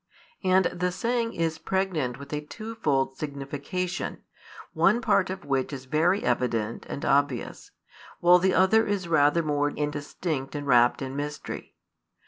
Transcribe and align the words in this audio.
And 0.43 0.65
the 0.65 0.91
saying 0.91 1.33
is 1.35 1.59
pregnant 1.59 2.17
with 2.17 2.33
a 2.33 2.41
twofold 2.41 3.17
signification, 3.19 4.23
one 4.73 4.99
part 4.99 5.29
of 5.29 5.45
which 5.45 5.71
is 5.71 5.85
very 5.85 6.23
evident 6.23 6.87
and 6.89 7.05
obvious, 7.05 7.69
while 8.19 8.39
the 8.39 8.55
other 8.55 8.87
is 8.87 9.07
rather 9.07 9.43
more 9.43 9.69
indistinct 9.69 10.55
and 10.55 10.65
wrapped 10.65 11.03
in 11.03 11.15
mystery. 11.15 11.75